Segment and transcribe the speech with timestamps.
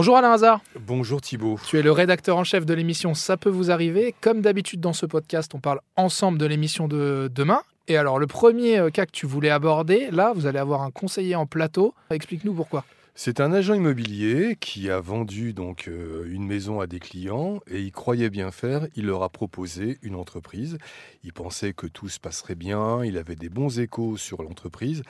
[0.00, 0.62] Bonjour Alain Hazard.
[0.80, 1.60] Bonjour Thibault.
[1.66, 4.14] Tu es le rédacteur en chef de l'émission Ça peut vous arriver.
[4.22, 7.60] Comme d'habitude dans ce podcast, on parle ensemble de l'émission de demain.
[7.86, 10.90] Et alors, le premier euh, cas que tu voulais aborder, là, vous allez avoir un
[10.90, 11.94] conseiller en plateau.
[12.08, 12.86] Explique-nous pourquoi.
[13.14, 17.82] C'est un agent immobilier qui a vendu donc euh, une maison à des clients et
[17.82, 18.86] il croyait bien faire.
[18.96, 20.78] Il leur a proposé une entreprise.
[21.24, 23.04] Il pensait que tout se passerait bien.
[23.04, 25.02] Il avait des bons échos sur l'entreprise.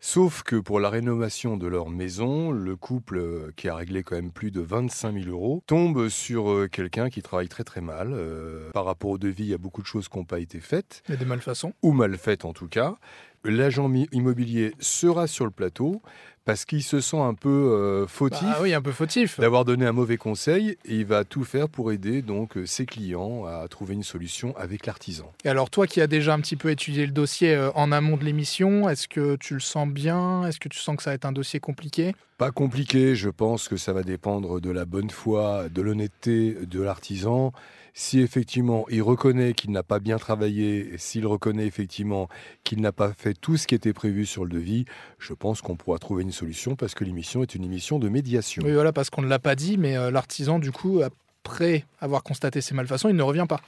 [0.00, 4.16] Sauf que pour la rénovation de leur maison, le couple, euh, qui a réglé quand
[4.16, 8.12] même plus de 25 000 euros, tombe sur euh, quelqu'un qui travaille très très mal.
[8.12, 10.60] Euh, par rapport au devis, il y a beaucoup de choses qui n'ont pas été
[10.60, 11.02] faites.
[11.08, 11.72] Il y a des malfaçons.
[11.82, 12.96] Ou mal faites en tout cas.
[13.44, 16.00] L'agent immobilier sera sur le plateau
[16.44, 18.46] parce qu'il se sent un peu euh, fautif.
[18.46, 19.40] Ah oui, un peu fautif.
[19.40, 22.86] D'avoir donné un mauvais conseil et il va tout faire pour aider donc euh, ses
[22.86, 25.32] clients à trouver une solution avec l'artisan.
[25.44, 28.16] Et alors toi qui as déjà un petit peu étudié le dossier euh, en amont
[28.16, 30.46] de l'émission, est-ce que tu le sens bien?
[30.46, 32.14] Est-ce que tu sens que ça va être un dossier compliqué?
[32.36, 36.82] Pas compliqué, je pense que ça va dépendre de la bonne foi, de l'honnêteté de
[36.82, 37.52] l'artisan
[37.94, 42.28] si effectivement il reconnaît qu'il n'a pas bien travaillé, s'il reconnaît effectivement
[42.64, 44.84] qu'il n'a pas fait tout ce qui était prévu sur le devis,
[45.18, 48.62] je pense qu'on pourra trouver une solution parce que l'émission est une émission de médiation.
[48.64, 52.22] Oui, voilà, parce qu'on ne l'a pas dit, mais euh, l'artisan, du coup, après avoir
[52.22, 53.60] constaté ses malfaçons, il ne revient pas.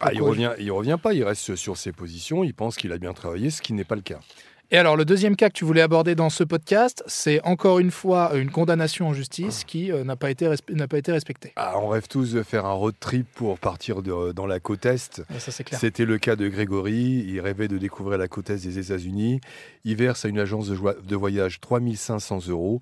[0.00, 2.98] Ah, il revient, il revient pas, il reste sur ses positions, il pense qu'il a
[2.98, 4.18] bien travaillé, ce qui n'est pas le cas.
[4.74, 7.90] Et alors, le deuxième cas que tu voulais aborder dans ce podcast, c'est encore une
[7.90, 11.52] fois une condamnation en justice qui euh, n'a pas, été n'a pas été respectée.
[11.56, 14.86] Ah, on rêve tous de faire un road trip pour partir de, dans la côte
[14.86, 15.20] Est.
[15.72, 17.22] C'était le cas de Grégory.
[17.28, 19.42] Il rêvait de découvrir la côte Est des États-Unis.
[19.84, 22.80] Il verse à une agence de, de voyage 3500 euros.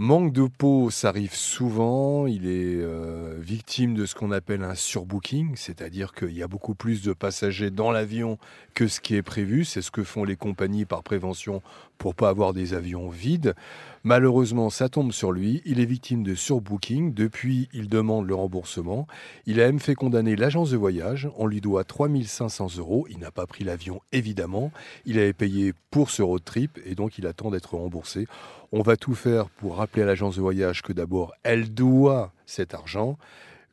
[0.00, 2.28] Manque de peau, ça arrive souvent.
[2.28, 6.76] Il est euh, victime de ce qu'on appelle un surbooking, c'est-à-dire qu'il y a beaucoup
[6.76, 8.38] plus de passagers dans l'avion
[8.74, 9.64] que ce qui est prévu.
[9.64, 11.62] C'est ce que font les compagnies par prévention
[11.98, 13.56] pour pas avoir des avions vides.
[14.04, 15.62] Malheureusement, ça tombe sur lui.
[15.64, 17.12] Il est victime de surbooking.
[17.12, 19.08] Depuis, il demande le remboursement.
[19.46, 21.28] Il a même fait condamner l'agence de voyage.
[21.36, 23.04] On lui doit 3500 euros.
[23.10, 24.70] Il n'a pas pris l'avion, évidemment.
[25.06, 28.28] Il avait payé pour ce road trip et donc il attend d'être remboursé.
[28.70, 32.74] On va tout faire pour rappeler à l'agence de voyage que d'abord, elle doit cet
[32.74, 33.16] argent,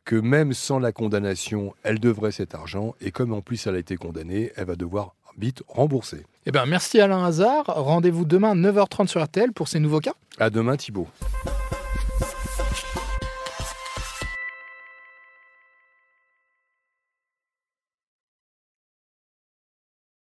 [0.06, 3.78] que même sans la condamnation, elle devrait cet argent, et comme en plus elle a
[3.78, 6.24] été condamnée, elle va devoir vite rembourser.
[6.46, 7.64] Eh bien, merci Alain Hazard.
[7.66, 10.14] Rendez-vous demain 9h30 sur RTL pour ces nouveaux cas.
[10.38, 11.08] À demain Thibault.